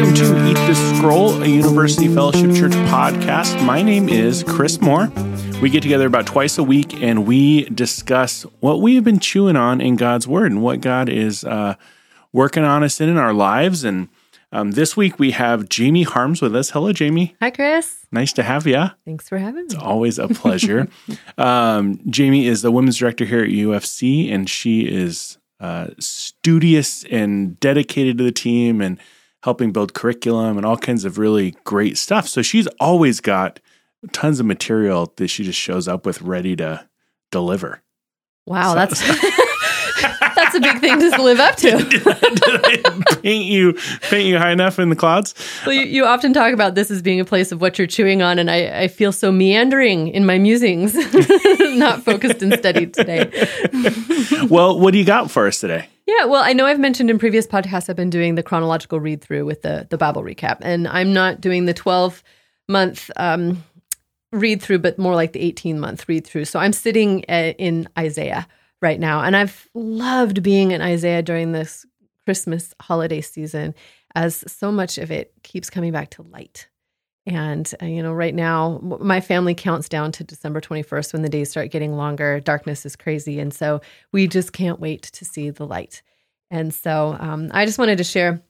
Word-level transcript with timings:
welcome 0.00 0.14
to 0.14 0.48
Eat 0.48 0.54
the 0.54 0.74
Scroll, 0.96 1.42
a 1.42 1.46
University 1.46 2.08
Fellowship 2.08 2.54
Church 2.54 2.72
podcast. 2.88 3.62
My 3.66 3.82
name 3.82 4.08
is 4.08 4.42
Chris 4.42 4.80
Moore. 4.80 5.12
We 5.60 5.68
get 5.68 5.82
together 5.82 6.06
about 6.06 6.24
twice 6.26 6.56
a 6.56 6.62
week 6.62 7.02
and 7.02 7.26
we 7.26 7.64
discuss 7.64 8.44
what 8.60 8.80
we 8.80 8.94
have 8.94 9.04
been 9.04 9.18
chewing 9.18 9.56
on 9.56 9.82
in 9.82 9.96
God's 9.96 10.26
Word 10.26 10.52
and 10.52 10.62
what 10.62 10.80
God 10.80 11.10
is 11.10 11.44
uh, 11.44 11.74
working 12.32 12.64
on 12.64 12.82
us 12.82 12.98
in, 12.98 13.10
in 13.10 13.18
our 13.18 13.34
lives. 13.34 13.84
And 13.84 14.08
um, 14.52 14.70
this 14.70 14.96
week 14.96 15.18
we 15.18 15.32
have 15.32 15.68
Jamie 15.68 16.04
Harms 16.04 16.40
with 16.40 16.56
us. 16.56 16.70
Hello, 16.70 16.94
Jamie. 16.94 17.36
Hi, 17.42 17.50
Chris. 17.50 18.06
Nice 18.10 18.32
to 18.34 18.42
have 18.42 18.66
you. 18.66 18.82
Thanks 19.04 19.28
for 19.28 19.36
having 19.36 19.66
me. 19.66 19.66
It's 19.66 19.74
always 19.74 20.18
a 20.18 20.28
pleasure. 20.28 20.88
um, 21.36 22.00
Jamie 22.08 22.46
is 22.46 22.62
the 22.62 22.70
women's 22.70 22.96
director 22.96 23.26
here 23.26 23.42
at 23.42 23.50
UFC, 23.50 24.32
and 24.32 24.48
she 24.48 24.80
is 24.80 25.36
uh, 25.58 25.88
studious 25.98 27.04
and 27.10 27.60
dedicated 27.60 28.16
to 28.16 28.24
the 28.24 28.32
team 28.32 28.80
and 28.80 28.98
helping 29.42 29.72
build 29.72 29.94
curriculum 29.94 30.56
and 30.56 30.66
all 30.66 30.76
kinds 30.76 31.04
of 31.04 31.18
really 31.18 31.52
great 31.64 31.96
stuff. 31.96 32.28
So 32.28 32.42
she's 32.42 32.66
always 32.78 33.20
got 33.20 33.60
tons 34.12 34.40
of 34.40 34.46
material 34.46 35.12
that 35.16 35.28
she 35.28 35.44
just 35.44 35.58
shows 35.58 35.88
up 35.88 36.06
with 36.06 36.22
ready 36.22 36.56
to 36.56 36.86
deliver. 37.30 37.82
Wow, 38.46 38.70
so, 38.70 38.74
that's 38.74 39.00
that's 40.34 40.54
a 40.54 40.60
big 40.60 40.80
thing 40.80 40.98
to 40.98 41.22
live 41.22 41.40
up 41.40 41.56
to. 41.56 41.70
did, 41.90 42.06
I, 42.06 42.20
did 42.20 42.86
I 42.86 43.20
paint 43.22 43.44
you 43.44 43.74
paint 44.02 44.28
you 44.28 44.38
high 44.38 44.52
enough 44.52 44.78
in 44.78 44.88
the 44.88 44.96
clouds? 44.96 45.34
Well, 45.66 45.74
you, 45.74 45.82
you, 45.82 46.04
often 46.04 46.32
talk 46.32 46.52
about 46.52 46.74
this 46.74 46.90
as 46.90 47.02
being 47.02 47.20
a 47.20 47.24
place 47.24 47.52
of 47.52 47.60
what 47.60 47.78
you're 47.78 47.86
chewing 47.86 48.22
on, 48.22 48.38
and 48.38 48.50
I, 48.50 48.82
I 48.82 48.88
feel 48.88 49.12
so 49.12 49.30
meandering 49.30 50.08
in 50.08 50.24
my 50.24 50.38
musings, 50.38 50.94
not 51.76 52.02
focused 52.02 52.42
and 52.42 52.54
steady 52.54 52.86
today. 52.86 53.30
well, 54.48 54.78
what 54.78 54.92
do 54.92 54.98
you 54.98 55.04
got 55.04 55.30
for 55.30 55.46
us 55.46 55.60
today? 55.60 55.88
Yeah, 56.10 56.24
well, 56.24 56.42
I 56.42 56.52
know 56.54 56.66
I've 56.66 56.80
mentioned 56.80 57.08
in 57.08 57.20
previous 57.20 57.46
podcasts 57.46 57.88
I've 57.88 57.94
been 57.94 58.10
doing 58.10 58.34
the 58.34 58.42
chronological 58.42 58.98
read 58.98 59.20
through 59.20 59.44
with 59.44 59.62
the 59.62 59.86
the 59.88 59.96
Bible 59.96 60.22
recap, 60.22 60.58
and 60.60 60.88
I'm 60.88 61.12
not 61.12 61.40
doing 61.40 61.66
the 61.66 61.74
12 61.74 62.24
month 62.68 63.10
um, 63.16 63.62
read 64.32 64.60
through, 64.60 64.80
but 64.80 64.98
more 64.98 65.14
like 65.14 65.32
the 65.32 65.40
18 65.40 65.78
month 65.78 66.08
read 66.08 66.26
through. 66.26 66.46
So 66.46 66.58
I'm 66.58 66.72
sitting 66.72 67.24
uh, 67.28 67.52
in 67.58 67.88
Isaiah 67.96 68.48
right 68.82 68.98
now. 68.98 69.22
And 69.22 69.36
I've 69.36 69.68
loved 69.74 70.42
being 70.42 70.72
in 70.72 70.82
Isaiah 70.82 71.22
during 71.22 71.52
this 71.52 71.86
Christmas 72.24 72.74
holiday 72.80 73.20
season 73.20 73.74
as 74.14 74.44
so 74.50 74.72
much 74.72 74.98
of 74.98 75.12
it 75.12 75.32
keeps 75.44 75.70
coming 75.70 75.92
back 75.92 76.10
to 76.10 76.22
light. 76.22 76.68
And, 77.26 77.72
uh, 77.82 77.86
you 77.86 78.02
know, 78.02 78.12
right 78.12 78.34
now, 78.34 78.80
my 78.82 79.20
family 79.20 79.54
counts 79.54 79.88
down 79.88 80.10
to 80.12 80.24
December 80.24 80.60
21st 80.60 81.12
when 81.12 81.22
the 81.22 81.28
days 81.28 81.50
start 81.50 81.70
getting 81.70 81.94
longer. 81.94 82.40
Darkness 82.40 82.86
is 82.86 82.96
crazy. 82.96 83.38
And 83.38 83.52
so 83.52 83.80
we 84.10 84.26
just 84.26 84.52
can't 84.52 84.80
wait 84.80 85.02
to 85.02 85.24
see 85.24 85.50
the 85.50 85.66
light. 85.66 86.02
And 86.50 86.74
so 86.74 87.16
um, 87.20 87.50
I 87.52 87.66
just 87.66 87.78
wanted 87.78 87.98
to 87.98 88.04
share 88.04 88.42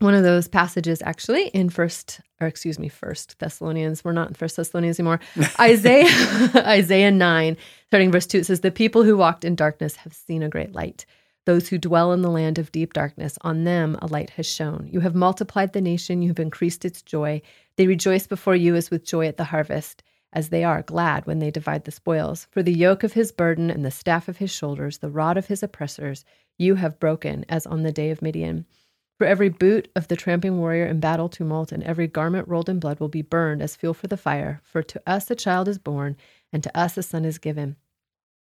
one 0.00 0.14
of 0.14 0.22
those 0.22 0.48
passages 0.48 1.02
actually 1.04 1.48
in 1.48 1.68
first 1.68 2.20
or 2.40 2.46
excuse 2.46 2.78
me 2.78 2.88
first 2.88 3.38
thessalonians 3.38 4.02
we're 4.02 4.12
not 4.12 4.28
in 4.28 4.34
first 4.34 4.56
thessalonians 4.56 4.98
anymore 4.98 5.20
isaiah 5.60 6.08
isaiah 6.66 7.10
9 7.10 7.56
starting 7.86 8.10
verse 8.10 8.26
2 8.26 8.38
it 8.38 8.46
says 8.46 8.60
the 8.60 8.70
people 8.70 9.04
who 9.04 9.16
walked 9.16 9.44
in 9.44 9.54
darkness 9.54 9.96
have 9.96 10.14
seen 10.14 10.42
a 10.42 10.48
great 10.48 10.72
light 10.72 11.04
those 11.46 11.68
who 11.68 11.78
dwell 11.78 12.12
in 12.12 12.22
the 12.22 12.30
land 12.30 12.58
of 12.58 12.72
deep 12.72 12.92
darkness 12.92 13.38
on 13.42 13.64
them 13.64 13.96
a 14.00 14.06
light 14.06 14.30
has 14.30 14.46
shone 14.46 14.88
you 14.90 15.00
have 15.00 15.14
multiplied 15.14 15.72
the 15.72 15.80
nation 15.80 16.22
you 16.22 16.28
have 16.28 16.38
increased 16.38 16.84
its 16.84 17.02
joy 17.02 17.40
they 17.76 17.86
rejoice 17.86 18.26
before 18.26 18.56
you 18.56 18.74
as 18.74 18.90
with 18.90 19.04
joy 19.04 19.26
at 19.26 19.36
the 19.36 19.44
harvest 19.44 20.02
as 20.32 20.48
they 20.48 20.62
are 20.62 20.82
glad 20.82 21.26
when 21.26 21.38
they 21.38 21.50
divide 21.50 21.84
the 21.84 21.90
spoils 21.90 22.46
for 22.50 22.62
the 22.62 22.72
yoke 22.72 23.02
of 23.02 23.14
his 23.14 23.32
burden 23.32 23.70
and 23.70 23.84
the 23.84 23.90
staff 23.90 24.28
of 24.28 24.38
his 24.38 24.50
shoulders 24.50 24.98
the 24.98 25.10
rod 25.10 25.36
of 25.36 25.46
his 25.46 25.62
oppressors 25.62 26.24
you 26.58 26.74
have 26.76 27.00
broken 27.00 27.44
as 27.48 27.66
on 27.66 27.82
the 27.82 27.92
day 27.92 28.10
of 28.10 28.22
midian 28.22 28.64
for 29.20 29.26
every 29.26 29.50
boot 29.50 29.90
of 29.94 30.08
the 30.08 30.16
tramping 30.16 30.56
warrior 30.56 30.86
in 30.86 30.98
battle 30.98 31.28
tumult, 31.28 31.72
and 31.72 31.82
every 31.82 32.06
garment 32.06 32.48
rolled 32.48 32.70
in 32.70 32.80
blood 32.80 33.00
will 33.00 33.10
be 33.10 33.20
burned 33.20 33.60
as 33.60 33.76
fuel 33.76 33.92
for 33.92 34.06
the 34.06 34.16
fire. 34.16 34.62
For 34.64 34.82
to 34.82 35.02
us 35.06 35.30
a 35.30 35.34
child 35.34 35.68
is 35.68 35.76
born, 35.76 36.16
and 36.54 36.62
to 36.62 36.74
us 36.74 36.96
a 36.96 37.02
son 37.02 37.26
is 37.26 37.36
given. 37.36 37.76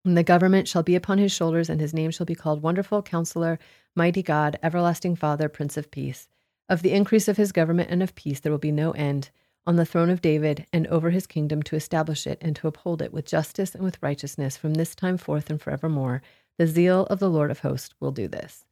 And 0.07 0.17
the 0.17 0.23
government 0.23 0.69
shall 0.69 0.85
be 0.85 0.95
upon 0.95 1.19
his 1.19 1.33
shoulders, 1.33 1.69
and 1.69 1.81
his 1.81 1.93
name 1.93 2.13
shall 2.13 2.27
be 2.27 2.37
called 2.37 2.63
Wonderful 2.63 3.03
Counselor, 3.03 3.59
Mighty 3.97 4.23
God, 4.23 4.57
Everlasting 4.63 5.17
Father, 5.17 5.49
Prince 5.49 5.77
of 5.77 5.91
Peace. 5.91 6.29
Of 6.69 6.83
the 6.83 6.93
increase 6.93 7.27
of 7.27 7.37
his 7.37 7.51
government 7.51 7.91
and 7.91 8.05
of 8.05 8.15
peace 8.15 8.39
there 8.39 8.53
will 8.53 8.59
be 8.59 8.71
no 8.71 8.93
end 8.93 9.31
on 9.67 9.75
the 9.75 9.85
throne 9.85 10.09
of 10.09 10.23
David 10.23 10.65
and 10.73 10.87
over 10.87 11.11
his 11.11 11.27
kingdom 11.27 11.61
to 11.65 11.75
establish 11.75 12.25
it 12.25 12.39
and 12.41 12.55
to 12.55 12.69
uphold 12.69 13.03
it 13.03 13.13
with 13.13 13.27
justice 13.27 13.75
and 13.75 13.83
with 13.83 14.01
righteousness 14.01 14.57
from 14.57 14.75
this 14.75 14.95
time 14.95 15.19
forth 15.19 15.51
and 15.51 15.61
forevermore. 15.61 16.23
The 16.57 16.69
zeal 16.69 17.07
of 17.07 17.19
the 17.19 17.29
Lord 17.29 17.51
of 17.51 17.59
hosts 17.59 17.93
will 17.99 18.13
do 18.13 18.29
this. 18.29 18.65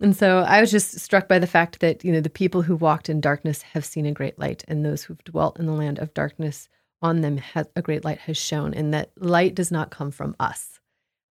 And 0.00 0.16
so 0.16 0.38
I 0.38 0.60
was 0.60 0.70
just 0.70 1.00
struck 1.00 1.26
by 1.26 1.40
the 1.40 1.48
fact 1.48 1.80
that, 1.80 2.04
you 2.04 2.12
know, 2.12 2.20
the 2.20 2.30
people 2.30 2.62
who 2.62 2.76
walked 2.76 3.08
in 3.08 3.20
darkness 3.20 3.62
have 3.62 3.84
seen 3.84 4.06
a 4.06 4.12
great 4.12 4.38
light, 4.38 4.64
and 4.68 4.84
those 4.84 5.02
who've 5.02 5.24
dwelt 5.24 5.58
in 5.58 5.66
the 5.66 5.72
land 5.72 5.98
of 5.98 6.14
darkness 6.14 6.68
on 7.04 7.20
them 7.20 7.36
has, 7.36 7.66
a 7.76 7.82
great 7.82 8.04
light 8.04 8.18
has 8.20 8.38
shone, 8.38 8.72
and 8.72 8.92
that 8.94 9.10
light 9.16 9.54
does 9.54 9.70
not 9.70 9.90
come 9.90 10.10
from 10.10 10.34
us. 10.40 10.80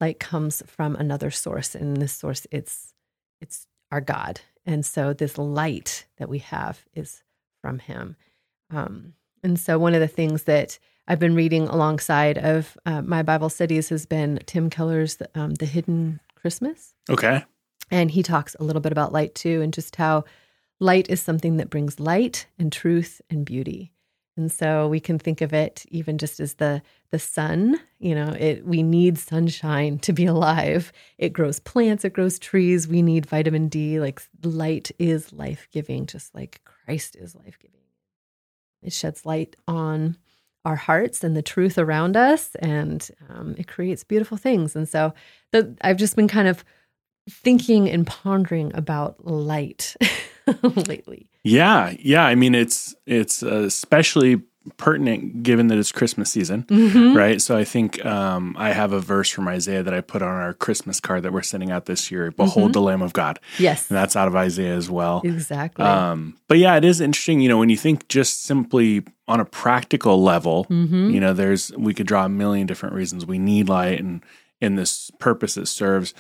Light 0.00 0.20
comes 0.20 0.62
from 0.66 0.94
another 0.96 1.30
source, 1.30 1.74
and 1.74 1.96
this 1.96 2.12
source 2.12 2.46
it's 2.52 2.92
it's 3.40 3.66
our 3.90 4.00
God. 4.00 4.40
And 4.64 4.86
so 4.86 5.12
this 5.12 5.38
light 5.38 6.06
that 6.18 6.28
we 6.28 6.38
have 6.38 6.84
is 6.94 7.24
from 7.60 7.80
him. 7.80 8.16
Um, 8.70 9.14
and 9.42 9.58
so 9.58 9.78
one 9.78 9.94
of 9.94 10.00
the 10.00 10.08
things 10.08 10.44
that 10.44 10.78
I've 11.08 11.18
been 11.18 11.34
reading 11.34 11.66
alongside 11.66 12.38
of 12.38 12.76
uh, 12.86 13.02
my 13.02 13.22
Bible 13.22 13.48
studies 13.48 13.88
has 13.88 14.06
been 14.06 14.38
Tim 14.46 14.70
Keller's 14.70 15.18
um, 15.34 15.54
The 15.54 15.66
Hidden 15.66 16.20
Christmas. 16.36 16.94
Okay. 17.10 17.44
And 17.90 18.10
he 18.10 18.22
talks 18.22 18.54
a 18.54 18.62
little 18.62 18.82
bit 18.82 18.92
about 18.92 19.12
light 19.12 19.34
too, 19.34 19.62
and 19.62 19.72
just 19.72 19.96
how 19.96 20.24
light 20.78 21.08
is 21.08 21.20
something 21.20 21.56
that 21.56 21.70
brings 21.70 21.98
light 21.98 22.46
and 22.58 22.70
truth 22.70 23.20
and 23.30 23.44
beauty. 23.44 23.92
And 24.36 24.50
so 24.50 24.88
we 24.88 24.98
can 24.98 25.18
think 25.18 25.42
of 25.42 25.52
it 25.52 25.84
even 25.88 26.16
just 26.16 26.40
as 26.40 26.54
the 26.54 26.82
the 27.10 27.18
sun, 27.18 27.78
you 27.98 28.14
know, 28.14 28.30
it 28.38 28.64
we 28.64 28.82
need 28.82 29.18
sunshine 29.18 29.98
to 29.98 30.12
be 30.12 30.24
alive. 30.24 30.90
It 31.18 31.34
grows 31.34 31.60
plants, 31.60 32.04
it 32.04 32.14
grows 32.14 32.38
trees. 32.38 32.88
We 32.88 33.02
need 33.02 33.26
vitamin 33.26 33.68
D. 33.68 34.00
Like 34.00 34.22
light 34.42 34.90
is 34.98 35.32
life-giving 35.32 36.06
just 36.06 36.34
like 36.34 36.62
Christ 36.64 37.16
is 37.16 37.34
life-giving. 37.34 37.80
It 38.82 38.92
sheds 38.92 39.26
light 39.26 39.54
on 39.68 40.16
our 40.64 40.76
hearts 40.76 41.22
and 41.24 41.36
the 41.36 41.42
truth 41.42 41.76
around 41.76 42.16
us 42.16 42.54
and 42.60 43.10
um, 43.28 43.54
it 43.58 43.66
creates 43.68 44.04
beautiful 44.04 44.36
things. 44.36 44.76
And 44.76 44.88
so 44.88 45.12
the, 45.50 45.76
I've 45.82 45.96
just 45.96 46.16
been 46.16 46.28
kind 46.28 46.48
of 46.48 46.64
thinking 47.28 47.88
and 47.88 48.06
pondering 48.06 48.74
about 48.74 49.24
light 49.24 49.96
lately. 50.62 51.28
Yeah, 51.44 51.94
yeah. 51.98 52.24
I 52.24 52.34
mean, 52.34 52.54
it's 52.54 52.94
it's 53.06 53.42
especially 53.42 54.42
pertinent 54.76 55.42
given 55.42 55.66
that 55.68 55.78
it's 55.78 55.90
Christmas 55.90 56.30
season, 56.30 56.62
mm-hmm. 56.64 57.16
right? 57.16 57.42
So 57.42 57.56
I 57.56 57.64
think 57.64 58.04
um, 58.06 58.54
I 58.56 58.72
have 58.72 58.92
a 58.92 59.00
verse 59.00 59.28
from 59.28 59.48
Isaiah 59.48 59.82
that 59.82 59.92
I 59.92 60.00
put 60.00 60.22
on 60.22 60.28
our 60.28 60.54
Christmas 60.54 61.00
card 61.00 61.24
that 61.24 61.32
we're 61.32 61.42
sending 61.42 61.72
out 61.72 61.86
this 61.86 62.10
year. 62.12 62.30
Behold 62.30 62.66
mm-hmm. 62.66 62.72
the 62.72 62.80
Lamb 62.80 63.02
of 63.02 63.12
God. 63.12 63.40
Yes, 63.58 63.88
and 63.90 63.96
that's 63.96 64.14
out 64.14 64.28
of 64.28 64.36
Isaiah 64.36 64.76
as 64.76 64.90
well. 64.90 65.22
Exactly. 65.24 65.84
Um, 65.84 66.38
but 66.48 66.58
yeah, 66.58 66.76
it 66.76 66.84
is 66.84 67.00
interesting. 67.00 67.40
You 67.40 67.48
know, 67.48 67.58
when 67.58 67.70
you 67.70 67.76
think 67.76 68.08
just 68.08 68.42
simply 68.42 69.04
on 69.26 69.40
a 69.40 69.44
practical 69.44 70.22
level, 70.22 70.66
mm-hmm. 70.66 71.10
you 71.10 71.20
know, 71.20 71.32
there's 71.32 71.72
we 71.72 71.94
could 71.94 72.06
draw 72.06 72.24
a 72.24 72.28
million 72.28 72.66
different 72.66 72.94
reasons 72.94 73.26
we 73.26 73.38
need 73.38 73.68
light 73.68 74.00
and 74.00 74.22
in 74.60 74.76
this 74.76 75.10
purpose 75.18 75.56
it 75.56 75.66
serves. 75.66 76.14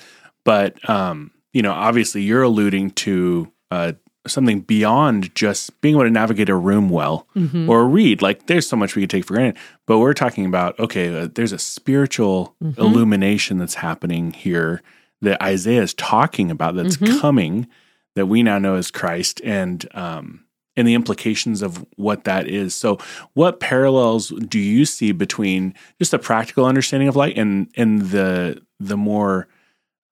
But 0.44 0.88
um, 0.88 1.30
you 1.52 1.62
know, 1.62 1.72
obviously, 1.72 2.22
you're 2.22 2.42
alluding 2.42 2.90
to 2.90 3.52
uh, 3.70 3.92
something 4.26 4.60
beyond 4.60 5.34
just 5.34 5.80
being 5.80 5.94
able 5.94 6.04
to 6.04 6.10
navigate 6.10 6.48
a 6.48 6.54
room 6.54 6.88
well 6.88 7.26
mm-hmm. 7.34 7.68
or 7.68 7.88
read. 7.88 8.22
Like, 8.22 8.46
there's 8.46 8.68
so 8.68 8.76
much 8.76 8.94
we 8.94 9.02
could 9.02 9.10
take 9.10 9.24
for 9.24 9.34
granted, 9.34 9.60
but 9.86 9.98
we're 9.98 10.14
talking 10.14 10.46
about 10.46 10.78
okay, 10.78 11.22
uh, 11.22 11.28
there's 11.34 11.52
a 11.52 11.58
spiritual 11.58 12.54
mm-hmm. 12.62 12.80
illumination 12.80 13.58
that's 13.58 13.74
happening 13.74 14.32
here 14.32 14.82
that 15.20 15.42
Isaiah 15.42 15.82
is 15.82 15.94
talking 15.94 16.50
about 16.50 16.74
that's 16.74 16.96
mm-hmm. 16.96 17.20
coming 17.20 17.68
that 18.14 18.26
we 18.26 18.42
now 18.42 18.58
know 18.58 18.74
as 18.74 18.90
Christ, 18.90 19.40
and 19.42 19.86
um, 19.94 20.44
and 20.76 20.86
the 20.86 20.94
implications 20.94 21.62
of 21.62 21.84
what 21.96 22.24
that 22.24 22.46
is. 22.48 22.74
So, 22.74 22.98
what 23.34 23.60
parallels 23.60 24.28
do 24.28 24.58
you 24.58 24.84
see 24.84 25.12
between 25.12 25.74
just 25.98 26.14
a 26.14 26.18
practical 26.18 26.64
understanding 26.64 27.08
of 27.08 27.16
light 27.16 27.36
and 27.38 27.68
and 27.76 28.02
the 28.02 28.62
the 28.78 28.96
more 28.96 29.48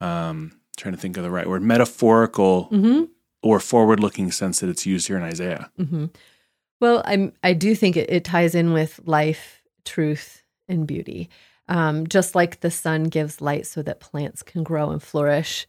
um, 0.01 0.53
trying 0.77 0.95
to 0.95 1.01
think 1.01 1.17
of 1.17 1.23
the 1.23 1.31
right 1.31 1.49
word, 1.49 1.63
metaphorical 1.63 2.69
mm-hmm. 2.71 3.05
or 3.43 3.61
forward 3.61 4.01
looking 4.01 4.31
sense 4.31 4.61
that 4.61 4.71
it's 4.71 4.87
used 4.87 5.09
here 5.09 5.17
in 5.17 5.23
Isaiah. 5.23 5.71
Mm-hmm. 5.79 6.07
Well, 6.81 7.03
I'm, 7.05 7.33
I 7.45 7.53
do 7.53 7.75
think 7.75 7.97
it, 7.97 8.09
it, 8.11 8.25
ties 8.25 8.55
in 8.55 8.73
with 8.73 9.01
life, 9.05 9.63
truth, 9.85 10.43
and 10.69 10.87
beauty. 10.87 11.29
Um, 11.69 12.07
just 12.07 12.35
like 12.35 12.61
the 12.61 12.71
sun 12.71 13.05
gives 13.05 13.41
light 13.41 13.67
so 13.67 13.83
that 13.83 14.01
plants 14.01 14.43
can 14.43 14.65
grow 14.65 14.91
and 14.91 15.03
flourish, 15.03 15.67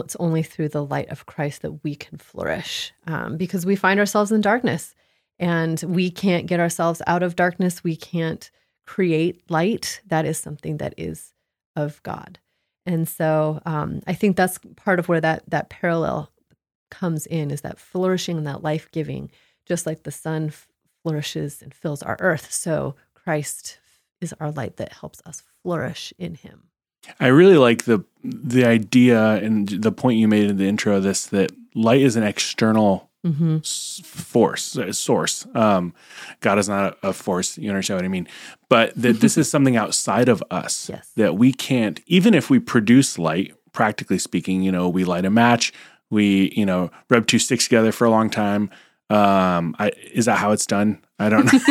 it's 0.00 0.16
only 0.16 0.42
through 0.42 0.68
the 0.68 0.84
light 0.84 1.08
of 1.10 1.26
Christ 1.26 1.62
that 1.62 1.84
we 1.84 1.94
can 1.94 2.18
flourish 2.18 2.92
um, 3.06 3.36
because 3.36 3.66
we 3.66 3.76
find 3.76 4.00
ourselves 4.00 4.32
in 4.32 4.40
darkness 4.40 4.94
and 5.38 5.82
we 5.82 6.10
can't 6.10 6.46
get 6.46 6.60
ourselves 6.60 7.02
out 7.06 7.22
of 7.22 7.36
darkness. 7.36 7.84
We 7.84 7.96
can't 7.96 8.50
create 8.86 9.50
light. 9.50 10.00
That 10.06 10.24
is 10.24 10.38
something 10.38 10.78
that 10.78 10.94
is 10.96 11.32
of 11.76 12.02
God. 12.02 12.38
And 12.84 13.08
so 13.08 13.60
um, 13.64 14.02
I 14.06 14.14
think 14.14 14.36
that's 14.36 14.58
part 14.76 14.98
of 14.98 15.08
where 15.08 15.20
that 15.20 15.44
that 15.48 15.70
parallel 15.70 16.30
comes 16.90 17.26
in 17.26 17.50
is 17.50 17.62
that 17.62 17.78
flourishing 17.78 18.36
and 18.36 18.46
that 18.46 18.62
life 18.62 18.88
giving, 18.92 19.30
just 19.66 19.86
like 19.86 20.02
the 20.02 20.10
sun 20.10 20.52
flourishes 21.02 21.62
and 21.62 21.74
fills 21.74 22.02
our 22.02 22.16
earth. 22.20 22.52
So 22.52 22.96
Christ 23.14 23.78
is 24.20 24.34
our 24.40 24.50
light 24.50 24.76
that 24.76 24.92
helps 24.92 25.20
us 25.24 25.42
flourish 25.62 26.12
in 26.18 26.34
Him. 26.34 26.64
I 27.18 27.28
really 27.28 27.56
like 27.56 27.84
the 27.84 28.04
the 28.22 28.64
idea 28.64 29.34
and 29.36 29.68
the 29.68 29.92
point 29.92 30.18
you 30.18 30.28
made 30.28 30.50
in 30.50 30.56
the 30.56 30.68
intro 30.68 30.96
of 30.96 31.02
this 31.02 31.26
that 31.26 31.52
light 31.74 32.00
is 32.00 32.16
an 32.16 32.22
external 32.22 33.10
mm-hmm. 33.24 33.58
force 33.58 34.78
source. 34.98 35.46
Um, 35.54 35.94
God 36.40 36.58
is 36.58 36.68
not 36.68 36.98
a, 37.02 37.08
a, 37.08 37.12
force. 37.12 37.58
You 37.58 37.70
understand 37.70 37.98
what 37.98 38.04
I 38.04 38.08
mean? 38.08 38.28
But 38.68 38.94
that 38.96 39.20
this 39.20 39.36
is 39.36 39.50
something 39.50 39.76
outside 39.76 40.28
of 40.28 40.42
us 40.50 40.88
yes. 40.92 41.10
that 41.16 41.36
we 41.36 41.52
can't. 41.52 42.00
Even 42.06 42.34
if 42.34 42.50
we 42.50 42.58
produce 42.58 43.18
light, 43.18 43.54
practically 43.72 44.18
speaking, 44.18 44.62
you 44.62 44.72
know, 44.72 44.88
we 44.88 45.04
light 45.04 45.24
a 45.24 45.30
match, 45.30 45.72
we 46.10 46.52
you 46.56 46.66
know 46.66 46.90
rub 47.10 47.26
two 47.26 47.38
sticks 47.38 47.64
together 47.64 47.92
for 47.92 48.04
a 48.04 48.10
long 48.10 48.30
time. 48.30 48.70
Um, 49.10 49.76
I, 49.78 49.92
is 50.12 50.24
that 50.24 50.38
how 50.38 50.52
it's 50.52 50.66
done? 50.66 51.02
I 51.18 51.28
don't 51.28 51.44
know. 51.44 51.58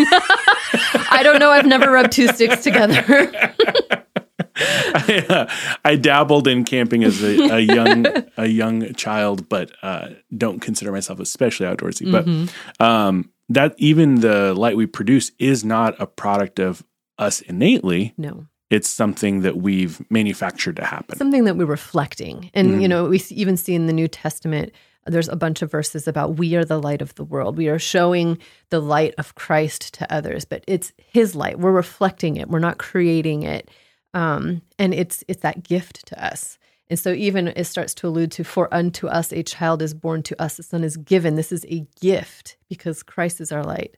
I 1.09 1.21
don't 1.24 1.39
know. 1.39 1.50
I've 1.50 1.65
never 1.65 1.92
rubbed 1.92 2.12
two 2.12 2.27
sticks 2.27 2.63
together. 2.63 3.03
I, 4.95 5.25
uh, 5.29 5.77
I, 5.85 5.95
dabbled 5.95 6.47
in 6.47 6.65
camping 6.65 7.03
as 7.03 7.23
a, 7.23 7.55
a 7.55 7.59
young 7.59 8.05
a 8.37 8.47
young 8.47 8.93
child, 8.93 9.49
but 9.49 9.71
uh, 9.81 10.09
don't 10.35 10.59
consider 10.59 10.91
myself 10.91 11.19
especially 11.19 11.65
outdoorsy. 11.65 12.07
Mm-hmm. 12.07 12.45
But 12.77 12.85
um, 12.85 13.29
that 13.49 13.75
even 13.77 14.21
the 14.21 14.53
light 14.53 14.77
we 14.77 14.85
produce 14.85 15.31
is 15.39 15.65
not 15.65 15.99
a 15.99 16.07
product 16.07 16.59
of 16.59 16.83
us 17.17 17.41
innately. 17.41 18.13
No. 18.17 18.47
It's 18.69 18.89
something 18.89 19.41
that 19.41 19.57
we've 19.57 20.01
manufactured 20.09 20.77
to 20.77 20.85
happen. 20.85 21.17
Something 21.17 21.43
that 21.43 21.57
we're 21.57 21.65
reflecting. 21.65 22.49
And, 22.53 22.69
mm-hmm. 22.69 22.79
you 22.81 22.87
know, 22.87 23.05
we 23.05 23.21
even 23.29 23.57
see 23.57 23.75
in 23.75 23.87
the 23.87 23.93
New 23.93 24.07
Testament, 24.07 24.71
there's 25.05 25.27
a 25.27 25.35
bunch 25.35 25.61
of 25.61 25.69
verses 25.69 26.07
about 26.07 26.37
we 26.37 26.55
are 26.55 26.63
the 26.63 26.79
light 26.79 27.01
of 27.01 27.13
the 27.15 27.25
world. 27.25 27.57
We 27.57 27.67
are 27.67 27.79
showing 27.79 28.37
the 28.69 28.79
light 28.79 29.13
of 29.17 29.35
Christ 29.35 29.93
to 29.95 30.13
others, 30.13 30.45
but 30.45 30.63
it's 30.67 30.93
his 30.95 31.35
light. 31.35 31.59
We're 31.59 31.71
reflecting 31.71 32.37
it. 32.37 32.49
We're 32.49 32.59
not 32.59 32.77
creating 32.77 33.43
it 33.43 33.69
um, 34.13 34.61
and 34.77 34.93
it's 34.93 35.23
it's 35.27 35.41
that 35.41 35.63
gift 35.63 36.05
to 36.07 36.23
us. 36.23 36.57
And 36.89 36.99
so 36.99 37.13
even 37.13 37.47
it 37.47 37.63
starts 37.65 37.93
to 37.95 38.07
allude 38.07 38.31
to 38.33 38.43
for 38.43 38.73
unto 38.73 39.07
us 39.07 39.31
a 39.31 39.43
child 39.43 39.81
is 39.81 39.93
born 39.93 40.23
to 40.23 40.41
us 40.41 40.59
a 40.59 40.63
son 40.63 40.83
is 40.83 40.97
given. 40.97 41.35
This 41.35 41.53
is 41.53 41.65
a 41.69 41.87
gift 42.01 42.57
because 42.67 43.01
Christ 43.01 43.39
is 43.39 43.51
our 43.51 43.63
light 43.63 43.95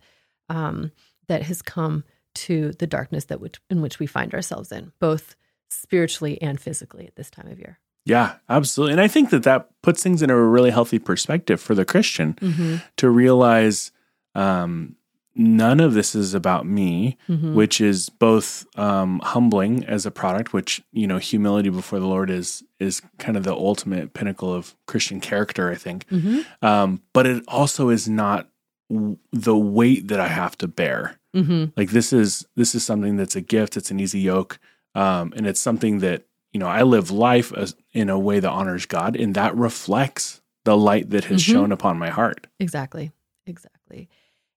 um, 0.50 0.92
that 1.28 1.42
has 1.44 1.62
come 1.62 2.04
to 2.36 2.72
the 2.74 2.88
darkness 2.88 3.26
that 3.26 3.42
which 3.42 3.60
in 3.70 3.82
which 3.82 4.00
we 4.00 4.06
find 4.06 4.34
ourselves 4.34 4.72
in, 4.72 4.92
both 5.00 5.36
spiritually 5.70 6.40
and 6.42 6.60
physically 6.60 7.08
at 7.08 7.16
this 7.16 7.32
time 7.32 7.48
of 7.48 7.58
year. 7.58 7.80
Yeah, 8.06 8.36
absolutely. 8.50 8.94
And 8.94 9.02
I 9.02 9.08
think 9.08 9.30
that 9.30 9.44
that 9.44 9.70
puts 9.82 10.04
things 10.04 10.22
in 10.22 10.30
a 10.30 10.36
really 10.36 10.72
healthy 10.72 11.00
perspective 11.00 11.62
for 11.62 11.74
the 11.74 11.86
Christian 11.86 12.34
mm-hmm. 12.34 12.76
to 12.98 13.10
realize 13.10 13.92
um, 14.36 14.96
none 15.36 15.80
of 15.80 15.94
this 15.94 16.16
is 16.16 16.34
about 16.34 16.66
me, 16.66 17.18
mm-hmm. 17.28 17.54
which 17.54 17.82
is 17.82 18.10
both 18.10 18.66
um, 18.78 19.20
humbling 19.24 19.84
as 19.86 20.06
a 20.06 20.12
product, 20.12 20.54
which 20.54 20.82
you 20.92 21.08
know, 21.08 21.18
humility 21.18 21.70
before 21.70 22.00
the 22.00 22.08
Lord 22.08 22.30
is 22.30 22.64
is 22.80 23.02
kind 23.18 23.38
of 23.38 23.44
the 23.44 23.54
ultimate 23.54 24.14
pinnacle 24.14 24.54
of 24.54 24.76
Christian 24.86 25.20
character, 25.20 25.72
I 25.72 25.76
think. 25.76 26.08
Mm-hmm. 26.10 26.66
Um, 26.66 27.02
but 27.14 27.26
it 27.26 27.44
also 27.48 27.90
is 27.90 28.08
not 28.08 28.50
w- 28.90 29.18
the 29.32 29.58
weight 29.58 30.08
that 30.10 30.20
I 30.20 30.28
have 30.28 30.58
to 30.60 30.68
bear. 30.68 31.20
Mm-hmm. 31.36 31.66
Like 31.76 31.92
this 31.92 32.14
is 32.14 32.46
this 32.56 32.76
is 32.76 32.86
something 32.86 33.18
that's 33.18 33.36
a 33.36 33.42
gift. 33.42 33.78
It's 33.78 33.92
an 33.92 34.00
easy 34.00 34.20
yoke, 34.20 34.60
um, 34.94 35.34
and 35.36 35.48
it's 35.48 35.62
something 35.62 36.00
that 36.00 36.24
you 36.52 36.60
know 36.60 36.68
I 36.68 36.84
live 36.84 37.10
life 37.10 37.52
as, 37.54 37.76
in 37.92 38.10
a 38.10 38.20
way 38.20 38.40
that 38.40 38.52
honors 38.52 38.86
God, 38.86 39.16
and 39.16 39.34
that 39.36 39.56
reflects 39.56 40.42
the 40.66 40.78
light 40.78 41.10
that 41.10 41.26
has 41.26 41.42
mm-hmm. 41.42 41.54
shone 41.54 41.72
upon 41.72 41.98
my 41.98 42.10
heart. 42.10 42.48
Exactly. 42.60 43.12
Exactly. 43.46 44.10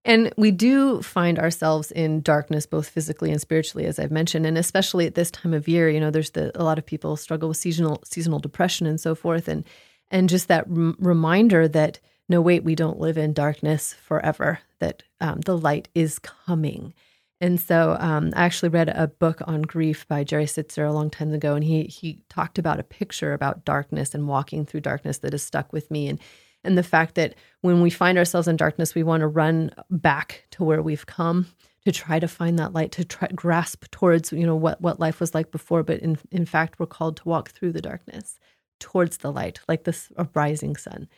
And 0.06 0.32
we 0.37 0.53
do 0.53 1.03
find 1.03 1.37
ourselves 1.37 1.91
in 1.91 2.20
darkness, 2.20 2.64
both 2.64 2.88
physically 2.88 3.32
and 3.32 3.41
spiritually, 3.41 3.87
as 3.87 3.99
I've 3.99 4.12
mentioned. 4.12 4.47
And 4.47 4.56
especially 4.56 5.05
at 5.05 5.17
this 5.17 5.32
time 5.32 5.53
of 5.53 5.67
year, 5.67 5.91
you 5.91 5.99
know, 5.99 6.12
there's 6.12 6.31
the, 6.31 6.53
a 6.55 6.62
lot 6.62 6.79
of 6.79 6.87
people 6.87 7.17
struggle 7.17 7.49
with 7.49 7.58
seasonal 7.58 8.00
seasonal 8.05 8.38
depression 8.38 8.87
and 8.87 9.00
so 9.00 9.17
forth. 9.17 9.49
And 9.49 9.64
and 10.08 10.29
just 10.29 10.47
that 10.47 10.67
r- 10.70 10.94
reminder 11.00 11.67
that 11.67 11.99
no, 12.29 12.41
wait, 12.41 12.62
we 12.62 12.76
don't 12.76 13.00
live 13.00 13.19
in 13.19 13.32
darkness 13.32 13.94
forever. 13.94 14.61
That 14.79 15.03
um, 15.20 15.41
the 15.41 15.58
light 15.58 15.88
is 15.93 16.20
coming. 16.20 16.94
And 17.41 17.61
so 17.61 17.97
um, 17.99 18.32
I 18.37 18.44
actually 18.44 18.69
read 18.69 18.88
a 18.88 19.09
book 19.09 19.43
on 19.44 19.62
grief 19.62 20.06
by 20.06 20.23
Jerry 20.23 20.47
Sittser 20.47 20.88
a 20.88 20.93
long 20.93 21.11
time 21.11 21.32
ago, 21.32 21.55
and 21.55 21.64
he 21.64 21.82
he 21.82 22.20
talked 22.29 22.61
about 22.61 22.79
a 22.79 22.85
picture 22.85 23.32
about 23.32 23.64
darkness 23.64 24.14
and 24.14 24.29
walking 24.29 24.64
through 24.67 24.81
darkness 24.82 25.19
that 25.19 25.32
has 25.32 25.43
stuck 25.43 25.73
with 25.73 25.91
me. 25.91 26.06
And 26.06 26.20
and 26.67 26.77
the 26.77 26.83
fact 26.83 27.15
that 27.15 27.35
when 27.61 27.81
we 27.81 27.91
find 27.91 28.19
ourselves 28.19 28.49
in 28.49 28.57
darkness, 28.57 28.95
we 28.95 29.03
want 29.03 29.23
to 29.23 29.27
run 29.27 29.71
back 29.91 30.45
to 30.53 30.65
where 30.65 30.83
we've 30.83 31.07
come 31.07 31.47
to 31.85 31.93
try 31.93 32.19
to 32.19 32.27
find 32.27 32.59
that 32.59 32.73
light, 32.73 32.91
to 32.93 33.05
try 33.05 33.29
grasp 33.35 33.85
towards 33.93 34.33
you 34.33 34.47
know 34.47 34.57
what 34.57 34.81
what 34.81 35.01
life 35.01 35.21
was 35.21 35.35
like 35.35 35.51
before. 35.51 35.83
But 35.83 36.01
in 36.01 36.19
in 36.31 36.45
fact, 36.45 36.79
we're 36.79 36.87
called 36.87 37.17
to 37.19 37.29
walk 37.29 37.51
through 37.51 37.73
the 37.73 37.81
darkness 37.81 38.39
towards 38.81 39.19
the 39.19 39.33
light, 39.33 39.61
like 39.69 39.85
this 39.85 40.11
rising 40.35 40.77
sun. 40.77 41.09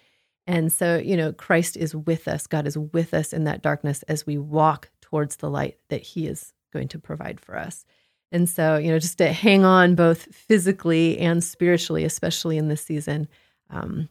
And 0.46 0.72
so, 0.72 0.96
you 0.96 1.16
know, 1.16 1.32
Christ 1.32 1.76
is 1.76 1.94
with 1.94 2.26
us. 2.26 2.46
God 2.46 2.66
is 2.66 2.78
with 2.78 3.12
us 3.12 3.32
in 3.32 3.44
that 3.44 3.60
darkness 3.60 4.02
as 4.04 4.26
we 4.26 4.38
walk 4.38 4.90
towards 5.02 5.36
the 5.36 5.50
light 5.50 5.78
that 5.88 6.02
He 6.02 6.26
is 6.26 6.54
going 6.72 6.88
to 6.88 6.98
provide 6.98 7.40
for 7.40 7.58
us. 7.58 7.84
And 8.30 8.48
so, 8.48 8.76
you 8.76 8.90
know, 8.90 8.98
just 8.98 9.18
to 9.18 9.32
hang 9.32 9.64
on 9.64 9.94
both 9.94 10.34
physically 10.34 11.18
and 11.18 11.42
spiritually, 11.42 12.04
especially 12.04 12.58
in 12.58 12.68
this 12.68 12.82
season, 12.82 13.28
um, 13.70 14.08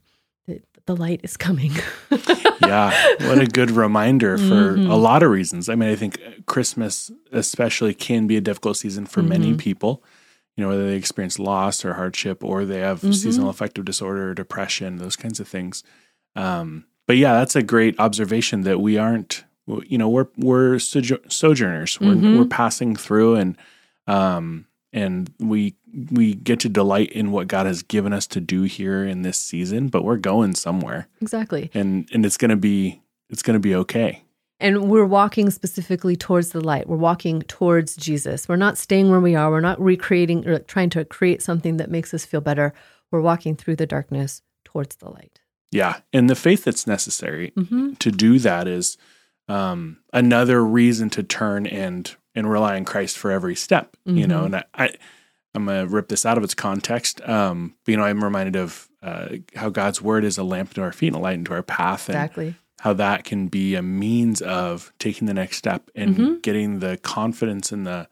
the 0.87 0.95
light 0.95 1.21
is 1.23 1.37
coming. 1.37 1.71
yeah, 2.61 2.91
what 3.27 3.39
a 3.39 3.45
good 3.45 3.71
reminder 3.71 4.37
for 4.37 4.73
mm-hmm. 4.73 4.89
a 4.89 4.95
lot 4.95 5.21
of 5.21 5.29
reasons. 5.29 5.69
I 5.69 5.75
mean, 5.75 5.89
I 5.89 5.95
think 5.95 6.19
Christmas 6.47 7.11
especially 7.31 7.93
can 7.93 8.25
be 8.25 8.37
a 8.37 8.41
difficult 8.41 8.77
season 8.77 9.05
for 9.05 9.19
mm-hmm. 9.19 9.29
many 9.29 9.53
people. 9.53 10.03
You 10.55 10.63
know, 10.63 10.69
whether 10.69 10.87
they 10.87 10.95
experience 10.95 11.37
loss 11.37 11.85
or 11.85 11.93
hardship, 11.93 12.43
or 12.43 12.65
they 12.65 12.79
have 12.79 12.99
mm-hmm. 12.99 13.11
seasonal 13.11 13.49
affective 13.49 13.85
disorder, 13.85 14.31
or 14.31 14.33
depression, 14.33 14.97
those 14.97 15.15
kinds 15.15 15.39
of 15.39 15.47
things. 15.47 15.83
Um, 16.35 16.85
but 17.05 17.17
yeah, 17.17 17.33
that's 17.33 17.55
a 17.55 17.61
great 17.61 17.99
observation 17.99 18.61
that 18.61 18.79
we 18.79 18.97
aren't. 18.97 19.43
You 19.67 19.97
know, 19.97 20.09
we're 20.09 20.27
we're 20.37 20.79
sojourners. 20.79 21.99
We're 21.99 22.15
mm-hmm. 22.15 22.37
we're 22.39 22.45
passing 22.45 22.95
through, 22.95 23.35
and 23.35 23.57
um, 24.07 24.65
and 24.93 25.33
we 25.39 25.75
we 26.11 26.35
get 26.35 26.59
to 26.61 26.69
delight 26.69 27.11
in 27.11 27.31
what 27.31 27.47
God 27.47 27.65
has 27.65 27.83
given 27.83 28.13
us 28.13 28.27
to 28.27 28.41
do 28.41 28.63
here 28.63 29.03
in 29.03 29.21
this 29.21 29.39
season, 29.39 29.87
but 29.87 30.03
we're 30.03 30.17
going 30.17 30.55
somewhere. 30.55 31.07
Exactly. 31.21 31.69
And 31.73 32.09
and 32.13 32.25
it's 32.25 32.37
going 32.37 32.49
to 32.49 32.57
be 32.57 33.01
it's 33.29 33.41
going 33.41 33.55
to 33.55 33.59
be 33.59 33.75
okay. 33.75 34.23
And 34.59 34.89
we're 34.89 35.05
walking 35.05 35.51
specifically 35.51 36.15
towards 36.15 36.49
the 36.49 36.61
light. 36.61 36.87
We're 36.87 36.97
walking 36.97 37.43
towards 37.43 37.95
Jesus. 37.95 38.49
We're 38.49 38.55
not 38.55 38.77
staying 38.77 39.11
where 39.11 39.19
we 39.19 39.35
are. 39.35 39.51
We're 39.51 39.61
not 39.61 39.79
recreating 39.79 40.47
or 40.47 40.59
trying 40.59 40.89
to 40.91 41.05
create 41.05 41.43
something 41.43 41.77
that 41.77 41.91
makes 41.91 42.11
us 42.13 42.25
feel 42.25 42.41
better. 42.41 42.73
We're 43.11 43.21
walking 43.21 43.55
through 43.55 43.75
the 43.75 43.85
darkness 43.85 44.41
towards 44.65 44.95
the 44.95 45.09
light. 45.09 45.39
Yeah. 45.71 45.99
And 46.11 46.27
the 46.27 46.35
faith 46.35 46.63
that's 46.63 46.87
necessary 46.87 47.51
mm-hmm. 47.55 47.93
to 47.95 48.11
do 48.11 48.39
that 48.39 48.67
is 48.67 48.97
um, 49.47 49.97
another 50.11 50.63
reason 50.63 51.11
to 51.11 51.23
turn 51.23 51.67
and 51.67 52.15
and 52.37 52.49
rely 52.49 52.77
on 52.77 52.85
Christ 52.85 53.17
for 53.17 53.31
every 53.31 53.55
step, 53.55 53.97
mm-hmm. 54.07 54.17
you 54.17 54.27
know. 54.27 54.43
Mm-hmm. 54.43 54.53
And 54.53 54.65
I, 54.75 54.83
I 54.85 54.95
I'm 55.55 55.65
gonna 55.65 55.87
rip 55.87 56.07
this 56.07 56.25
out 56.25 56.37
of 56.37 56.43
its 56.43 56.53
context. 56.53 57.19
Um, 57.27 57.75
but, 57.83 57.91
you 57.91 57.97
know, 57.97 58.03
I'm 58.03 58.23
reminded 58.23 58.55
of 58.55 58.87
uh, 59.01 59.37
how 59.55 59.69
God's 59.69 60.01
word 60.01 60.23
is 60.23 60.37
a 60.37 60.43
lamp 60.43 60.73
to 60.75 60.81
our 60.81 60.91
feet 60.91 61.07
and 61.07 61.15
a 61.15 61.19
light 61.19 61.33
into 61.35 61.53
our 61.53 61.63
path, 61.63 62.09
and 62.09 62.15
exactly. 62.15 62.55
how 62.79 62.93
that 62.93 63.23
can 63.23 63.47
be 63.47 63.75
a 63.75 63.81
means 63.81 64.41
of 64.41 64.93
taking 64.99 65.25
the 65.25 65.33
next 65.33 65.57
step 65.57 65.89
and 65.95 66.15
mm-hmm. 66.15 66.35
getting 66.41 66.79
the 66.79 66.97
confidence 66.97 67.71
and 67.71 67.87
the 67.87 68.07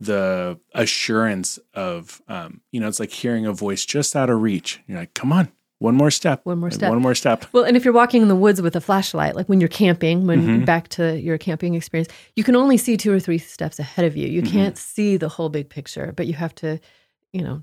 the 0.00 0.58
assurance 0.74 1.58
of, 1.74 2.22
um, 2.28 2.60
you 2.70 2.80
know, 2.80 2.86
it's 2.86 3.00
like 3.00 3.10
hearing 3.10 3.46
a 3.46 3.52
voice 3.52 3.84
just 3.84 4.14
out 4.14 4.30
of 4.30 4.40
reach. 4.40 4.80
You're 4.86 5.00
like, 5.00 5.12
come 5.12 5.32
on, 5.32 5.50
one 5.78 5.94
more 5.94 6.10
step. 6.10 6.40
One 6.44 6.58
more 6.58 6.70
step. 6.70 6.90
One 6.90 7.00
more 7.00 7.14
step. 7.14 7.44
Well, 7.52 7.62
and 7.62 7.76
if 7.76 7.84
you're 7.84 7.94
walking 7.94 8.22
in 8.22 8.28
the 8.28 8.36
woods 8.36 8.60
with 8.60 8.74
a 8.74 8.80
flashlight, 8.80 9.36
like 9.36 9.48
when 9.48 9.60
you're 9.60 9.68
camping, 9.68 10.26
when 10.26 10.42
mm-hmm. 10.42 10.64
back 10.64 10.88
to 10.88 11.18
your 11.20 11.38
camping 11.38 11.74
experience, 11.74 12.08
you 12.34 12.42
can 12.42 12.56
only 12.56 12.76
see 12.76 12.96
two 12.96 13.12
or 13.12 13.20
three 13.20 13.38
steps 13.38 13.78
ahead 13.78 14.04
of 14.04 14.16
you. 14.16 14.26
You 14.26 14.42
mm-hmm. 14.42 14.52
can't 14.52 14.78
see 14.78 15.16
the 15.16 15.28
whole 15.28 15.48
big 15.48 15.68
picture, 15.68 16.12
but 16.16 16.26
you 16.26 16.34
have 16.34 16.54
to, 16.56 16.80
you 17.32 17.42
know, 17.42 17.62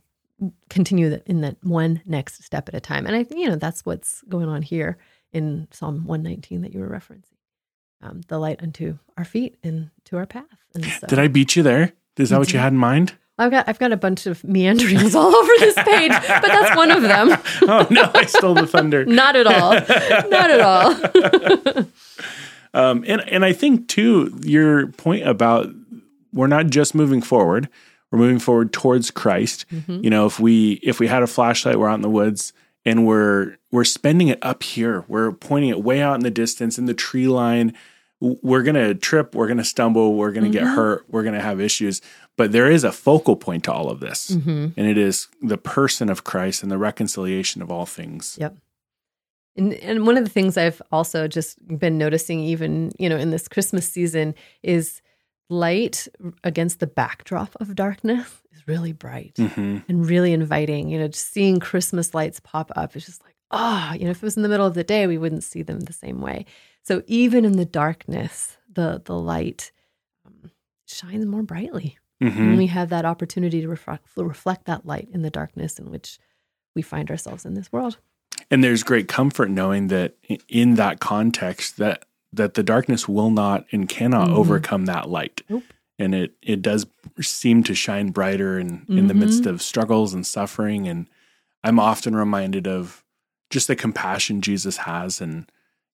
continue 0.70 1.20
in 1.26 1.42
that 1.42 1.58
one 1.64 2.02
next 2.06 2.44
step 2.44 2.70
at 2.70 2.76
a 2.76 2.80
time. 2.80 3.06
And 3.06 3.16
I, 3.16 3.26
you 3.36 3.50
know, 3.50 3.58
that's 3.58 3.86
what's 3.86 4.22
going 4.24 4.48
on 4.48 4.62
here 4.62 4.98
in 5.34 5.68
Psalm 5.72 6.06
119 6.06 6.62
that 6.62 6.74
you 6.74 6.80
were 6.80 6.90
referencing. 6.90 7.32
Um, 8.02 8.22
the 8.28 8.38
light 8.38 8.62
unto 8.62 8.98
our 9.18 9.26
feet 9.26 9.58
and 9.64 9.90
to 10.06 10.18
our 10.18 10.26
path. 10.26 10.46
So, 10.74 11.08
Did 11.08 11.20
I 11.20 11.28
beat 11.28 11.56
you 11.56 11.64
there? 11.64 11.94
Is 12.18 12.30
that 12.30 12.40
what 12.40 12.54
you 12.54 12.60
had 12.60 12.72
in 12.72 12.80
mind? 12.80 13.16
I've 13.38 13.52
got 13.52 13.68
I've 13.68 13.80
got 13.80 13.92
a 13.92 13.98
bunch 13.98 14.28
of 14.28 14.44
meanderings 14.44 15.14
all 15.14 15.36
over 15.36 15.52
this 15.60 15.76
page, 15.76 16.12
but 16.12 16.48
that's 16.48 16.76
one 16.76 16.92
of 16.92 17.02
them. 17.02 17.30
oh 17.64 17.88
no, 17.90 18.12
I 18.14 18.26
stole 18.26 18.54
the 18.54 18.68
thunder. 18.68 19.06
Not 19.06 19.36
at 19.36 19.48
all. 19.48 19.74
Not 19.74 20.52
at 20.52 20.62
all. 20.62 21.86
um, 22.74 23.04
and 23.08 23.22
and 23.30 23.44
I 23.44 23.54
think 23.54 23.88
too 23.88 24.38
your 24.44 24.88
point 24.88 25.28
about 25.28 25.70
we're 26.34 26.48
not 26.48 26.68
just 26.68 26.96
moving 26.96 27.22
forward, 27.22 27.70
we're 28.12 28.20
moving 28.20 28.40
forward 28.40 28.74
towards 28.74 29.12
Christ. 29.12 29.66
Mm-hmm. 29.70 30.04
You 30.04 30.10
know, 30.10 30.26
if 30.26 30.40
we 30.40 30.74
if 30.84 31.00
we 31.00 31.08
had 31.08 31.24
a 31.24 31.28
flashlight, 31.28 31.78
we're 31.78 31.90
out 31.90 31.96
in 31.96 32.02
the 32.02 32.10
woods 32.10 32.54
and 32.86 33.06
we're 33.06 33.58
we're 33.72 33.84
spending 33.84 34.30
it 34.30 34.40
up 34.42 34.64
here. 34.64 35.04
We're 35.08 35.34
pointing 35.34 35.72
it 35.72 35.84
way 35.84 36.02
out 36.02 36.16
in 36.16 36.22
the 36.22 36.32
distance 36.32 36.78
in 36.78 36.86
the 36.86 36.94
tree 36.94 37.28
line. 37.28 37.74
We're 38.42 38.64
gonna 38.64 38.96
trip. 38.96 39.36
We're 39.36 39.48
gonna 39.48 39.64
stumble. 39.64 40.16
We're 40.16 40.32
gonna 40.32 40.48
mm-hmm. 40.48 40.54
get 40.54 40.64
hurt. 40.64 41.06
We're 41.10 41.24
gonna 41.24 41.42
have 41.42 41.60
issues. 41.60 42.02
But 42.38 42.52
there 42.52 42.70
is 42.70 42.84
a 42.84 42.92
focal 42.92 43.36
point 43.36 43.64
to 43.66 43.74
all 43.74 43.90
of 43.90 44.00
this, 44.00 44.32
mm-hmm. 44.32 44.68
and 44.76 44.88
it 44.88 44.98
is 44.98 45.28
the 45.42 45.58
person 45.58 46.10
of 46.10 46.24
Christ 46.24 46.64
and 46.64 46.72
the 46.72 46.78
reconciliation 46.78 47.62
of 47.62 47.72
all 47.72 47.86
things. 47.86 48.38
Yep. 48.40 48.58
And, 49.58 49.74
and 49.76 50.06
one 50.06 50.18
of 50.18 50.26
the 50.26 50.30
things 50.30 50.58
I've 50.58 50.82
also 50.92 51.28
just 51.28 51.58
been 51.80 51.98
noticing, 51.98 52.42
even 52.42 52.92
you 53.00 53.08
know, 53.08 53.18
in 53.18 53.30
this 53.30 53.48
Christmas 53.48 53.88
season, 53.88 54.36
is 54.64 55.02
light 55.50 56.08
against 56.44 56.80
the 56.80 56.88
backdrop 56.88 57.56
of 57.60 57.76
darkness 57.76 58.42
is 58.54 58.68
really 58.68 58.92
bright 58.92 59.36
mm-hmm. 59.38 59.78
and 59.88 60.10
really 60.10 60.34
inviting. 60.34 60.90
You 60.90 61.00
know, 61.00 61.08
just 61.08 61.32
seeing 61.32 61.60
Christmas 61.60 62.14
lights 62.14 62.40
pop 62.40 62.72
up 62.76 62.96
is 62.96 63.06
just 63.06 63.24
like, 63.24 63.36
ah, 63.52 63.92
oh, 63.92 63.96
you 63.96 64.06
know, 64.06 64.12
if 64.12 64.18
it 64.18 64.24
was 64.24 64.38
in 64.38 64.44
the 64.44 64.50
middle 64.50 64.66
of 64.66 64.74
the 64.74 64.84
day, 64.84 65.08
we 65.08 65.18
wouldn't 65.18 65.44
see 65.44 65.62
them 65.62 65.82
the 65.82 65.94
same 65.94 66.20
way. 66.20 66.46
So 66.86 67.02
even 67.08 67.46
in 67.46 67.58
the 67.58 67.66
darkness, 67.66 68.58
the 68.72 69.02
the 69.04 69.16
light 69.16 69.72
um, 70.26 70.52
shines 70.86 71.26
more 71.26 71.44
brightly. 71.44 71.98
Mm-hmm. 72.24 72.42
And 72.42 72.58
we 72.58 72.68
have 72.68 72.90
that 72.90 73.04
opportunity 73.04 73.60
to 73.60 73.68
reflect, 73.68 74.08
reflect 74.16 74.66
that 74.66 74.86
light 74.86 75.10
in 75.12 75.22
the 75.22 75.30
darkness 75.30 75.78
in 75.78 75.92
which 75.92 76.18
we 76.74 76.82
find 76.82 77.12
ourselves 77.12 77.46
in 77.46 77.56
this 77.56 77.72
world. 77.74 77.98
And 78.50 78.64
there's 78.64 78.84
great 78.84 79.08
comfort 79.08 79.50
knowing 79.50 79.88
that 79.90 80.16
in 80.48 80.76
that 80.76 81.00
context 81.00 81.78
that 81.78 82.06
that 82.32 82.54
the 82.54 82.64
darkness 82.64 83.08
will 83.08 83.32
not 83.32 83.66
and 83.72 83.90
cannot 83.90 84.28
mm-hmm. 84.28 84.38
overcome 84.38 84.86
that 84.86 85.10
light. 85.10 85.42
Nope. 85.50 85.64
And 85.98 86.14
it 86.14 86.36
it 86.42 86.62
does 86.62 86.86
seem 87.20 87.64
to 87.64 87.74
shine 87.74 88.12
brighter 88.12 88.60
in, 88.60 88.80
mm-hmm. 88.80 88.98
in 88.98 89.08
the 89.08 89.14
midst 89.14 89.42
mm-hmm. 89.42 89.50
of 89.50 89.62
struggles 89.62 90.14
and 90.14 90.26
suffering. 90.26 90.88
And 90.88 91.10
I'm 91.64 91.80
often 91.80 92.16
reminded 92.16 92.68
of 92.68 93.04
just 93.50 93.68
the 93.68 93.76
compassion 93.76 94.42
Jesus 94.42 94.78
has 94.78 95.20
and 95.20 95.50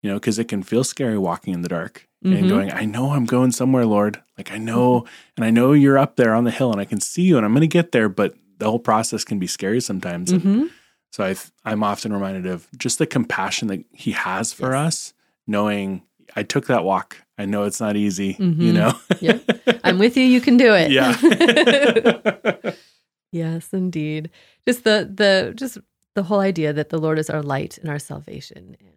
you 0.01 0.09
know, 0.09 0.15
because 0.17 0.39
it 0.39 0.47
can 0.47 0.63
feel 0.63 0.83
scary 0.83 1.17
walking 1.17 1.53
in 1.53 1.61
the 1.61 1.69
dark 1.69 2.07
mm-hmm. 2.23 2.35
and 2.35 2.49
going, 2.49 2.71
I 2.71 2.85
know 2.85 3.11
I'm 3.11 3.25
going 3.25 3.51
somewhere, 3.51 3.85
Lord. 3.85 4.21
Like 4.37 4.51
I 4.51 4.57
know, 4.57 5.01
mm-hmm. 5.01 5.07
and 5.37 5.45
I 5.45 5.49
know 5.49 5.73
you're 5.73 5.97
up 5.97 6.15
there 6.15 6.33
on 6.33 6.43
the 6.43 6.51
hill 6.51 6.71
and 6.71 6.81
I 6.81 6.85
can 6.85 6.99
see 6.99 7.23
you 7.23 7.37
and 7.37 7.45
I'm 7.45 7.53
going 7.53 7.61
to 7.61 7.67
get 7.67 7.91
there, 7.91 8.09
but 8.09 8.35
the 8.57 8.65
whole 8.65 8.79
process 8.79 9.23
can 9.23 9.39
be 9.39 9.47
scary 9.47 9.81
sometimes. 9.81 10.31
Mm-hmm. 10.31 10.65
So 11.11 11.23
I 11.23 11.35
I'm 11.65 11.83
often 11.83 12.13
reminded 12.13 12.45
of 12.45 12.67
just 12.77 12.99
the 12.99 13.07
compassion 13.07 13.69
that 13.69 13.83
he 13.91 14.11
has 14.11 14.53
for 14.53 14.73
yes. 14.73 14.87
us, 14.87 15.13
knowing 15.47 16.03
I 16.35 16.43
took 16.43 16.67
that 16.67 16.83
walk. 16.83 17.17
I 17.37 17.45
know 17.45 17.63
it's 17.63 17.79
not 17.79 17.95
easy, 17.95 18.33
mm-hmm. 18.33 18.61
you 18.61 18.73
know. 18.73 18.93
yeah. 19.19 19.39
I'm 19.83 19.99
with 19.99 20.17
you. 20.17 20.23
You 20.23 20.41
can 20.41 20.57
do 20.57 20.73
it. 20.73 20.91
Yeah. 20.91 21.15
yes, 23.31 23.69
indeed. 23.71 24.29
Just 24.67 24.83
the 24.83 25.09
the 25.11 25.53
just 25.55 25.77
the 26.15 26.23
whole 26.23 26.39
idea 26.39 26.73
that 26.73 26.89
the 26.89 26.97
Lord 26.97 27.19
is 27.19 27.29
our 27.29 27.43
light 27.43 27.77
and 27.77 27.89
our 27.89 27.99
salvation 27.99 28.75
and 28.79 28.89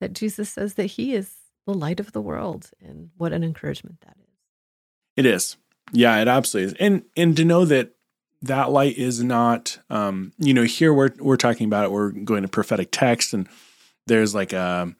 that 0.00 0.12
Jesus 0.12 0.50
says 0.50 0.74
that 0.74 0.86
he 0.86 1.14
is 1.14 1.34
the 1.66 1.74
light 1.74 2.00
of 2.00 2.12
the 2.12 2.20
world 2.20 2.70
and 2.80 3.10
what 3.16 3.32
an 3.32 3.42
encouragement 3.44 4.00
that 4.02 4.16
is. 4.20 4.34
It 5.16 5.26
is. 5.26 5.56
Yeah, 5.92 6.20
it 6.20 6.28
absolutely 6.28 6.72
is. 6.72 6.76
And 6.80 7.02
and 7.16 7.36
to 7.36 7.44
know 7.44 7.64
that 7.64 7.92
that 8.42 8.70
light 8.70 8.98
is 8.98 9.22
not 9.22 9.78
um 9.88 10.32
you 10.38 10.52
know 10.52 10.64
here 10.64 10.92
we're 10.92 11.12
we're 11.18 11.36
talking 11.36 11.66
about 11.66 11.84
it 11.84 11.90
we're 11.90 12.10
going 12.10 12.42
to 12.42 12.48
prophetic 12.48 12.88
text 12.90 13.32
and 13.32 13.48
there's 14.06 14.34
like 14.34 14.52
a 14.52 14.94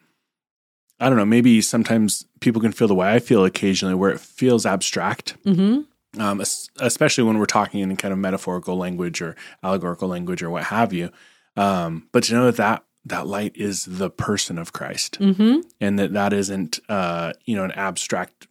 I 1.00 1.08
don't 1.08 1.18
know, 1.18 1.26
maybe 1.26 1.60
sometimes 1.60 2.24
people 2.40 2.62
can 2.62 2.72
feel 2.72 2.88
the 2.88 2.94
way 2.94 3.12
I 3.12 3.18
feel 3.18 3.44
occasionally, 3.44 3.94
where 3.94 4.10
it 4.10 4.20
feels 4.20 4.64
abstract. 4.64 5.36
Mm-hmm. 5.44 6.20
Um, 6.20 6.40
especially 6.78 7.24
when 7.24 7.38
we're 7.38 7.46
talking 7.46 7.80
in 7.80 7.96
kind 7.96 8.12
of 8.12 8.18
metaphorical 8.18 8.76
language 8.76 9.20
or 9.20 9.34
allegorical 9.64 10.08
language 10.08 10.44
or 10.44 10.50
what 10.50 10.62
have 10.64 10.92
you. 10.92 11.10
Um, 11.56 12.08
but 12.12 12.22
to 12.24 12.34
know 12.34 12.44
that, 12.44 12.56
that 12.56 12.84
that 13.06 13.26
light 13.26 13.52
is 13.54 13.84
the 13.84 14.10
person 14.10 14.58
of 14.58 14.72
Christ, 14.72 15.18
mm-hmm. 15.20 15.60
and 15.80 15.98
that 15.98 16.12
that 16.12 16.32
isn't 16.32 16.80
uh, 16.88 17.32
you 17.44 17.56
know 17.56 17.64
an 17.64 17.72
abstract 17.72 18.48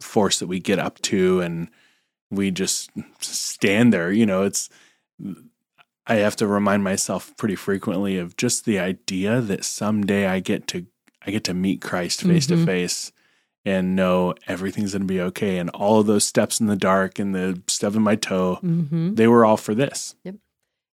force 0.00 0.38
that 0.38 0.46
we 0.46 0.58
get 0.58 0.78
up 0.78 1.00
to 1.02 1.40
and 1.40 1.68
we 2.30 2.50
just 2.50 2.90
stand 3.20 3.92
there. 3.92 4.10
You 4.10 4.26
know, 4.26 4.42
it's 4.42 4.70
I 6.06 6.16
have 6.16 6.36
to 6.36 6.46
remind 6.46 6.84
myself 6.84 7.36
pretty 7.36 7.56
frequently 7.56 8.18
of 8.18 8.36
just 8.36 8.64
the 8.64 8.78
idea 8.78 9.40
that 9.40 9.64
someday 9.64 10.26
I 10.26 10.40
get 10.40 10.66
to 10.68 10.86
I 11.24 11.30
get 11.30 11.44
to 11.44 11.54
meet 11.54 11.80
Christ 11.80 12.22
face 12.22 12.46
to 12.46 12.64
face 12.64 13.12
and 13.64 13.94
know 13.94 14.34
everything's 14.46 14.92
going 14.92 15.02
to 15.02 15.06
be 15.06 15.20
okay. 15.20 15.58
And 15.58 15.68
all 15.70 16.00
of 16.00 16.06
those 16.06 16.26
steps 16.26 16.60
in 16.60 16.66
the 16.66 16.76
dark 16.76 17.18
and 17.18 17.34
the 17.34 17.62
stubbing 17.66 18.02
my 18.02 18.16
toe, 18.16 18.58
mm-hmm. 18.62 19.14
they 19.14 19.28
were 19.28 19.44
all 19.44 19.58
for 19.58 19.74
this. 19.74 20.14
Yep. 20.24 20.36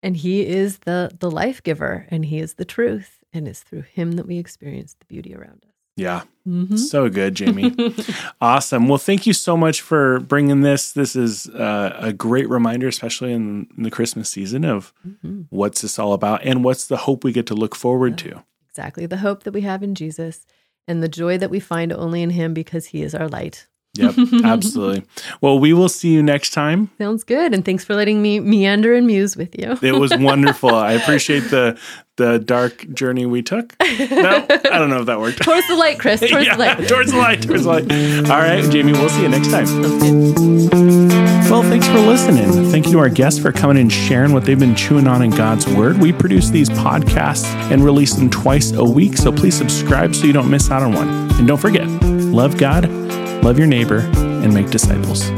And 0.02 0.16
he 0.16 0.46
is 0.46 0.78
the 0.78 1.10
the 1.18 1.30
life 1.30 1.62
giver 1.62 2.06
and 2.10 2.24
he 2.24 2.38
is 2.38 2.54
the 2.54 2.64
truth. 2.64 3.24
And 3.32 3.46
it's 3.48 3.60
through 3.60 3.82
him 3.82 4.12
that 4.12 4.26
we 4.26 4.38
experience 4.38 4.94
the 4.94 5.04
beauty 5.06 5.34
around 5.34 5.64
us. 5.66 5.76
Yeah. 5.96 6.22
Mm-hmm. 6.46 6.76
So 6.76 7.08
good, 7.08 7.34
Jamie. 7.34 7.74
awesome. 8.40 8.86
Well, 8.86 8.98
thank 8.98 9.26
you 9.26 9.32
so 9.32 9.56
much 9.56 9.80
for 9.80 10.20
bringing 10.20 10.60
this. 10.60 10.92
This 10.92 11.16
is 11.16 11.48
uh, 11.48 11.96
a 11.98 12.12
great 12.12 12.48
reminder, 12.50 12.86
especially 12.86 13.32
in, 13.32 13.66
in 13.76 13.82
the 13.82 13.90
Christmas 13.90 14.28
season, 14.28 14.64
of 14.64 14.92
mm-hmm. 15.06 15.42
what's 15.48 15.80
this 15.80 15.98
all 15.98 16.12
about 16.12 16.44
and 16.44 16.62
what's 16.62 16.86
the 16.86 16.98
hope 16.98 17.24
we 17.24 17.32
get 17.32 17.46
to 17.46 17.54
look 17.54 17.74
forward 17.74 18.20
yeah. 18.22 18.32
to. 18.32 18.44
Exactly. 18.68 19.06
The 19.06 19.16
hope 19.18 19.44
that 19.44 19.54
we 19.54 19.62
have 19.62 19.82
in 19.82 19.94
Jesus 19.94 20.46
and 20.86 21.02
the 21.02 21.08
joy 21.08 21.38
that 21.38 21.50
we 21.50 21.60
find 21.60 21.92
only 21.92 22.22
in 22.22 22.30
him 22.30 22.52
because 22.52 22.86
he 22.86 23.02
is 23.02 23.14
our 23.14 23.28
light. 23.28 23.66
Yep, 23.98 24.14
absolutely. 24.44 25.04
well, 25.40 25.58
we 25.58 25.72
will 25.72 25.88
see 25.88 26.10
you 26.12 26.22
next 26.22 26.50
time. 26.50 26.90
Sounds 26.98 27.24
good. 27.24 27.54
And 27.54 27.64
thanks 27.64 27.84
for 27.84 27.94
letting 27.94 28.22
me 28.22 28.40
meander 28.40 28.94
and 28.94 29.06
muse 29.06 29.36
with 29.36 29.58
you. 29.58 29.76
it 29.82 29.92
was 29.98 30.16
wonderful. 30.18 30.74
I 30.74 30.92
appreciate 30.92 31.50
the 31.50 31.78
the 32.16 32.38
dark 32.38 32.90
journey 32.94 33.26
we 33.26 33.42
took. 33.42 33.74
No, 33.78 34.46
I 34.48 34.78
don't 34.78 34.88
know 34.88 35.00
if 35.00 35.06
that 35.06 35.20
worked. 35.20 35.42
towards 35.42 35.68
the 35.68 35.74
light, 35.76 35.98
Chris. 35.98 36.20
Towards 36.20 36.46
yeah, 36.46 36.56
the 36.56 36.64
light. 36.64 36.88
Towards 36.88 37.12
the 37.12 37.18
light. 37.18 37.42
Towards 37.42 37.64
the 37.64 37.68
light. 37.68 38.30
All 38.30 38.38
right, 38.38 38.64
Jamie, 38.70 38.92
we'll 38.92 39.10
see 39.10 39.20
you 39.22 39.28
next 39.28 39.50
time. 39.50 39.66
Well, 41.50 41.62
thanks 41.62 41.86
for 41.86 41.98
listening. 41.98 42.70
Thank 42.70 42.86
you 42.86 42.92
to 42.92 42.98
our 43.00 43.08
guests 43.10 43.38
for 43.38 43.52
coming 43.52 43.76
and 43.76 43.92
sharing 43.92 44.32
what 44.32 44.44
they've 44.44 44.58
been 44.58 44.74
chewing 44.74 45.06
on 45.06 45.20
in 45.22 45.30
God's 45.30 45.66
Word. 45.68 45.98
We 45.98 46.12
produce 46.12 46.48
these 46.48 46.68
podcasts 46.70 47.44
and 47.70 47.84
release 47.84 48.14
them 48.14 48.30
twice 48.30 48.72
a 48.72 48.82
week, 48.84 49.16
so 49.16 49.30
please 49.30 49.54
subscribe 49.54 50.14
so 50.14 50.26
you 50.26 50.32
don't 50.32 50.50
miss 50.50 50.70
out 50.70 50.82
on 50.82 50.92
one. 50.92 51.08
And 51.38 51.46
don't 51.46 51.60
forget, 51.60 51.86
love 52.02 52.56
God, 52.56 52.86
love 53.46 53.58
your 53.58 53.68
neighbor, 53.68 53.98
and 54.16 54.52
make 54.52 54.68
disciples. 54.70 55.30